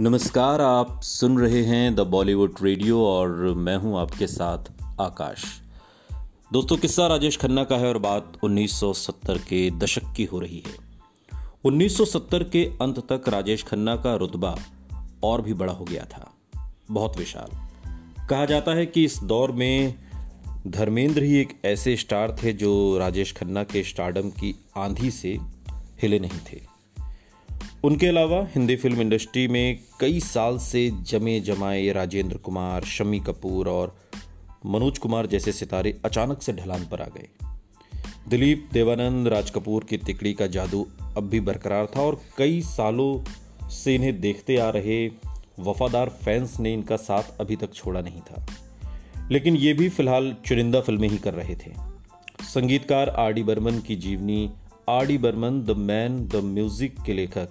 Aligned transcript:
नमस्कार, 0.00 0.60
आप 0.60 1.00
सुन 1.02 1.38
रहे 1.38 1.64
हैं 1.64 1.94
द 1.94 2.00
बॉलीवुड 2.00 2.54
रेडियो 2.62 3.04
और 3.04 3.28
मैं 3.54 3.76
हूँ 3.76 3.98
आपके 3.98 4.26
साथ 4.26 4.58
आकाश। 5.00 5.44
दोस्तों, 6.52 6.76
किस्सा 6.76 7.06
राजेश 7.06 7.36
खन्ना 7.36 7.64
का 7.64 7.76
है 7.76 7.88
और 7.88 7.98
बात 7.98 8.32
1970 8.44 9.38
के 9.38 9.70
दशक 9.70 10.02
की 10.16 10.24
हो 10.24 10.38
रही 10.38 10.62
है। 10.66 10.74
1970 11.64 12.44
के 12.44 12.64
अंत 12.82 13.12
तक 13.12 13.28
राजेश 13.28 13.64
खन्ना 13.64 13.96
का 13.96 14.16
रुतबा 14.16 14.58
और 15.22 15.42
भी 15.42 15.54
बड़ा 15.54 15.72
हो 15.72 15.84
गया 15.84 16.04
था। 16.04 16.34
बहुत 16.90 17.18
विशाल। 17.18 17.68
कहा 18.26 18.44
जाता 18.44 18.72
है 18.72 18.86
कि 18.86 19.04
इस 19.04 19.18
दौर 19.22 19.52
में 19.52 19.94
धर्मेंद्र 20.66 21.22
ही 21.22 21.36
एक 21.36 21.60
ऐसे 21.64 21.96
स्टार 21.96 22.36
थे 22.42 22.52
जो 22.52 22.98
राजेश 22.98 23.32
खन्ना 23.32 23.64
के 23.64 23.84
स्टारडम 23.84 24.30
की 24.30 24.64
आंधी 24.76 25.10
से 25.10 25.38
हिले 26.02 26.18
नहीं 26.18 26.40
थे। 26.52 26.73
उनके 27.84 28.06
अलावा 28.06 28.48
हिंदी 28.54 28.76
फ़िल्म 28.76 29.00
इंडस्ट्री 29.00 29.48
में 29.48 29.78
कई 30.00 30.20
साल 30.20 30.58
से 30.58 30.90
जमे 31.02 31.40
जमाए 31.40 31.92
राजेंद्र 31.92 32.36
कुमार, 32.36 32.84
शमी 32.84 33.20
कपूर 33.20 33.68
और 33.68 33.96
मनोज 34.66 34.98
कुमार 34.98 35.26
जैसे 35.26 35.52
सितारे 35.52 36.00
अचानक 36.04 36.42
से 36.42 36.52
ढलान 36.52 36.86
पर 36.86 37.02
आ 37.02 37.04
गए। 37.04 37.28
दिलीप 38.28 38.68
देवानंद, 38.72 39.28
राज 39.28 39.50
कपूर 39.50 39.84
की 39.84 39.96
तिकड़ी 39.96 40.32
का 40.32 40.46
जादू 40.46 40.86
अब 41.16 41.28
भी 41.28 41.40
बरकरार 41.40 41.86
था 41.86 42.00
और 42.00 42.20
कई 42.38 42.60
सालों 42.60 43.68
से 43.68 43.94
इन्हें 43.94 44.20
देखते 44.20 44.56
आ 44.56 44.70
रहे 44.70 45.08
वफादार 45.60 46.08
फैंस 46.08 46.60
ने 46.60 46.72
इनका 46.72 46.96
साथ 46.96 47.40
अभी 47.40 47.56
तक 47.56 47.74
छोड़ा 47.74 48.00
नहीं 48.00 48.20
था। 48.20 48.46
लेकिन 49.30 49.56
ये 49.56 49.72
भी 49.72 49.88
फ़िलहाल 49.88 50.36
चुनिंदा 50.46 50.80
फ़िल्में 50.80 51.08
ही 51.08 51.18
कर 51.18 51.34
रहे 51.34 51.54
थे। 51.54 51.72
संगीतकार 52.42 53.08
आर 53.08 53.32
डी 53.32 53.42
बर्मन 53.42 53.78
की 53.78 53.96
जीवनी 53.96 54.50
R 54.88 55.06
D 55.06 55.18
Burman, 55.18 55.62
the 55.62 55.70
man, 55.70 56.28
the 56.28 56.36
music 56.36 56.96
के 57.06 57.12
लेखक 57.12 57.48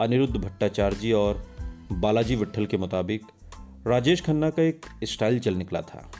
अनिरुद्ध 0.00 0.36
भट्टाचार्य 0.36 0.96
जी 0.96 1.12
और 1.12 1.46
बालाजी 1.92 2.36
विट्ठल 2.36 2.66
के 2.66 2.76
मुताबिक 2.76 3.22
राजेश 3.86 4.20
खन्ना 4.20 4.50
का 4.50 4.62
एक 4.62 4.86
स्टाइल 5.04 5.38
चल 5.38 5.54
निकला 5.54 5.80
था 5.80 6.10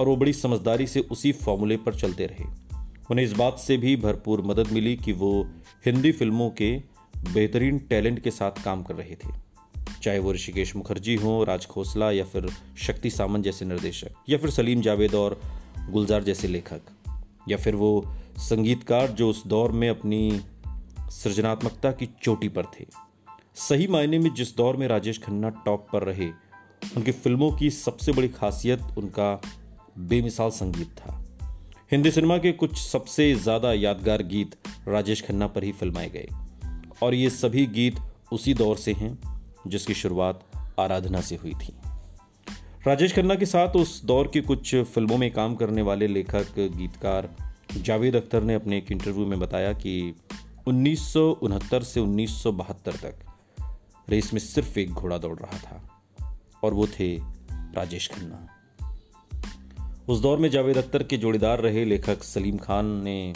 और 0.00 0.08
वो 0.08 0.16
बड़ी 0.16 0.32
समझदारी 0.32 0.86
से 0.86 1.00
उसी 1.00 1.32
फॉर्मूले 1.32 1.76
पर 1.76 1.94
चलते 1.94 2.26
रहे। 2.26 2.44
उन्हें 3.10 3.24
इस 3.24 3.32
बात 3.32 3.58
से 3.58 3.76
भी 3.76 3.96
भरपूर 3.96 4.42
मदद 4.42 4.66
मिली 4.66 4.96
कि 4.96 5.12
वो 5.12 5.48
हिंदी 5.86 6.12
फ़िल्मों 6.12 6.50
के 6.50 6.82
बेहतरीन 7.34 7.78
टैलेंट 7.78 8.20
के 8.20 8.30
साथ 8.30 8.64
काम 8.64 8.82
कर 8.82 8.94
रहे 8.94 9.14
थे। 9.14 9.32
चाहे 10.02 10.18
वो 10.18 10.32
ऋषिकेश 10.32 10.76
मुखर्जी 10.76 11.14
हों, 11.14 11.46
राज 11.46 11.66
खोसला 11.66 12.10
या 12.10 12.24
फिर 12.24 12.50
शक्ति 12.78 13.10
सामंत 13.10 13.44
जैसे 13.44 13.64
निर्देशक, 13.64 14.08
या 14.28 14.38
फिर 14.38 14.50
सलीम 14.50 14.80
जावेद 14.80 15.14
और 15.14 15.40
गुलजार 15.90 16.22
जैसे 16.22 16.48
लेखक, 16.48 16.80
या 17.48 17.56
फिर 17.56 17.74
वो 17.74 18.14
संगीतकार 18.38 19.08
जो 19.08 19.30
उस 19.30 19.46
दौर 19.46 19.72
में 19.72 19.88
अपनी 19.88 20.40
सृजनात्मकता 21.10 21.92
की 21.92 22.08
चोटी 22.22 22.48
पर 22.48 22.64
थे। 22.64 22.86
सही 23.56 23.86
मायने 23.86 24.18
में 24.18 24.34
जिस 24.34 24.56
दौर 24.56 24.76
में 24.76 24.88
राजेश 24.88 25.18
खन्ना 25.18 25.48
टॉप 25.48 25.86
पर 25.92 26.02
रहे, 26.02 26.28
उनकी 26.96 27.12
फ़िल्मों 27.12 27.52
की 27.52 27.70
सबसे 27.70 28.12
बड़ी 28.12 28.28
खासियत 28.28 28.80
उनका 28.98 29.40
बेमिसाल 29.98 30.50
संगीत 30.50 30.88
था। 30.88 31.24
हिंदी 31.92 32.10
सिनेमा 32.10 32.38
के 32.38 32.52
कुछ 32.52 32.78
सबसे 32.78 33.34
ज़्यादा 33.34 33.72
यादगार 33.72 34.22
गीत 34.22 34.56
राजेश 34.88 35.22
खन्ना 35.22 35.46
पर 35.46 35.64
ही 35.64 35.72
फिल्माए 35.72 36.08
गए। 36.08 36.28
और 37.02 37.14
ये 37.14 37.30
सभी 37.30 37.66
गीत 37.66 37.96
उसी 38.32 38.54
दौर 38.54 38.76
से 38.76 38.92
हैं, 38.92 39.18
जिसकी 39.66 39.94
शुरुआत 39.94 40.44
आराधना 40.78 41.20
से 41.20 41.36
हुई 41.36 41.54
थी। 41.54 41.74
राजेश 42.86 43.14
खन्ना 43.14 43.34
के 43.34 43.46
साथ 43.46 43.68
उस 43.68 44.04
दौर 44.04 44.28
की 44.28 44.40
कुछ 44.40 44.74
फ़िल्मों 44.74 45.18
में 45.18 45.30
काम 45.30 45.54
करने 45.54 45.82
वाले 45.82 46.06
लेखक, 46.06 46.46
गीतकार 46.58 47.36
जावेद 47.76 48.16
अख्तर 48.16 48.42
ने 48.42 48.54
अपने 48.54 48.78
एक 48.78 48.92
इंटरव्यू 48.92 49.26
में 49.26 49.40
बताया 49.40 49.72
कि 49.72 50.14
उन्नीस 50.66 51.12
सौ 51.12 51.30
उनहत्तर 51.30 51.82
से 51.82 52.00
उन्नीस 52.00 52.42
सौ 52.42 52.52
बहत्तर 52.52 52.92
तक 52.92 53.33
रेस 54.08 54.32
में 54.32 54.40
सिर्फ़ 54.40 54.78
एक 54.78 54.90
घोड़ा 54.90 55.18
दौड़ 55.18 55.38
रहा 55.38 55.58
था, 55.58 56.00
और 56.64 56.74
वो 56.74 56.86
थे 56.86 57.16
राजेश 57.50 58.08
खन्ना। 58.08 58.46
उस 60.08 60.20
दौर 60.20 60.38
में 60.38 60.50
जावेद 60.50 60.78
अख्तर 60.78 61.02
के 61.02 61.16
जोड़ीदार 61.16 61.60
रहे 61.60 61.84
लेखक 61.84 62.22
सलीम 62.22 62.56
खान 62.58 62.86
ने 62.86 63.34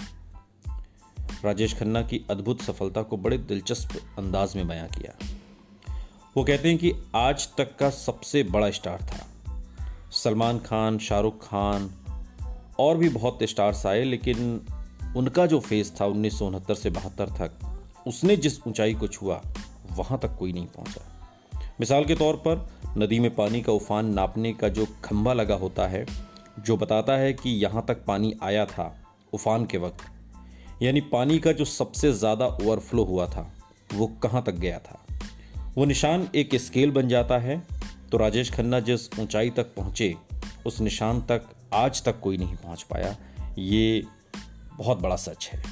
राजेश 1.45 1.79
खन्ना 1.79 2.03
की 2.03 2.25
अद्भुत 2.31 2.63
सफलता 2.63 3.03
को 3.03 3.17
बड़े 3.17 3.39
दिलचस्प 3.39 4.19
अंदाज 4.19 4.57
में 4.57 4.69
बयां 4.69 4.89
किया। 4.89 5.15
वो 6.37 6.45
कहते 6.45 6.69
हैं 6.69 6.79
कि 6.79 6.93
आज 7.15 7.49
तक 7.57 7.77
का 7.77 7.91
सबसे 7.91 8.43
बड़ा 8.43 8.71
स्टार 8.71 8.99
था। 9.03 9.27
सलमान 10.13 10.59
खान, 10.59 10.99
शाहरुख 10.99 11.49
खान 11.49 11.91
और 12.79 12.97
भी 12.97 13.09
बहुत 13.09 13.39
स्टार्स 13.43 13.87
आए, 13.87 14.05
लेकिन 14.05 14.67
उनका 15.17 15.47
जो 15.47 15.61
फेस 15.61 15.93
था 16.01 16.07
उन्नीस 16.07 16.39
सौ 16.39 16.47
उनहत्तर 16.47 16.75
से 16.75 16.91
बहत्तर 16.91 17.27
तक, 17.27 17.79
उसने 18.07 18.37
जिस 18.37 18.67
ऊंचाई 18.67 18.95
को 18.95 19.09
छुआ 19.09 19.43
वहाँ 19.99 20.19
तक 20.19 20.37
कोई 20.39 20.53
नहीं 20.53 20.67
पहुँचा। 20.67 21.05
मिसाल 21.81 22.05
के 22.05 22.15
तौर 22.15 22.37
पर, 22.47 22.67
नदी 22.99 23.19
में 23.21 23.35
पानी 23.35 23.61
का 23.63 23.73
उफान 23.73 24.07
नापने 24.07 24.53
का 24.53 24.69
जो 24.69 24.87
खंभा 25.05 25.33
लगा 25.33 25.55
होता 25.55 25.87
है, 25.87 26.05
जो 26.59 26.77
बताता 26.77 27.17
है 27.17 27.33
कि 27.33 27.51
यहाँ 27.57 27.85
तक 27.89 28.05
पानी 28.05 28.35
आया 28.43 28.65
था, 28.67 28.95
उफान 29.33 29.67
के 29.67 29.79
वक्त, 29.79 30.05
यानी 30.83 31.01
पानी 31.13 31.39
का 31.39 31.53
जो 31.53 31.65
सबसे 31.65 32.13
ज़्यादा 32.13 32.47
ओवरफ्लो 32.47 33.05
हुआ 33.05 33.27
था, 33.27 33.51
वो 33.95 34.07
कहाँ 34.23 34.43
तक 34.43 34.55
गया 34.55 34.79
था? 34.79 35.05
वो 35.77 35.85
निशान 35.85 36.29
एक 36.35 36.55
स्केल 36.57 36.91
बन 36.91 37.09
जाता 37.09 37.39
है 37.39 37.63
तो 38.13 38.19
राजेश 38.19 38.51
खन्ना 38.53 38.81
जिस 38.81 39.09
ऊंचाई 39.21 39.51
तक 39.51 39.75
पहुँचे, 39.75 40.15
उस 40.67 40.81
निशान 40.81 41.21
तक 41.23 41.49
आज 41.75 42.03
तक 42.05 42.21
कोई 42.21 42.37
नहीं 42.37 42.57
पहुँच 42.57 42.83
पाया। 42.83 43.17
ये 43.59 44.05
बहुत 44.75 44.99
बड़ा 44.99 45.17
सच 45.17 45.49
है। 45.53 45.63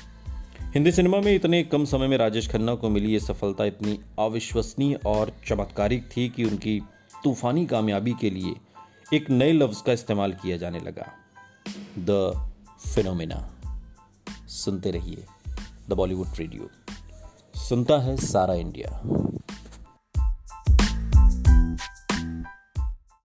हिंदी 0.75 0.93
सिनेमा 0.93 1.21
में 1.21 1.35
इतने 1.35 1.63
कम 1.63 1.85
समय 1.85 2.09
में 2.09 2.19
राजेश 2.19 2.49
खन्ना 2.49 2.75
को 2.75 2.89
मिली 2.89 3.13
ये 3.13 3.21
सफलता 3.21 3.65
इतनी 3.65 4.01
अविश्वसनीय 4.19 4.99
और 5.07 5.33
चमत्कारिक 5.47 6.09
थी 6.17 6.29
कि 6.29 6.45
उनकी 6.45 6.83
तूफानी 7.25 7.67
कामयाबी 7.67 8.15
के 8.21 8.31
लिए 8.31 8.55
एक 9.15 9.31
नए 9.31 9.53
लफ्ज 9.53 9.81
का 9.81 9.93
इस्तेमाल 9.93 10.33
किया 10.33 10.57
जाने 10.57 10.79
लगा। 10.79 11.07
The 11.99 12.35
phenomena. 12.95 13.55
सुनते 14.49 14.91
रहिए। 14.91 15.25
The 15.89 15.93
Bollywood 15.93 16.27
radio. 16.39 16.71
सुनता 17.61 17.99
है 17.99 18.17
सारा 18.17 18.55
इंडिया। 18.55 19.03